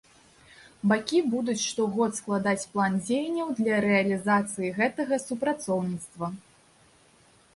Бакі 0.91 1.19
будуць 1.33 1.61
штогод 1.71 2.11
складаць 2.19 2.69
план 2.71 2.95
дзеянняў 3.07 3.51
для 3.61 3.75
рэалізацыі 3.85 4.73
гэтага 4.81 5.15
супрацоўніцтва. 5.27 6.27